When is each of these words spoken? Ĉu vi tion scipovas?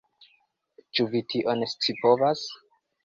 Ĉu 0.99 1.05
vi 1.11 1.21
tion 1.33 1.61
scipovas? 1.75 2.47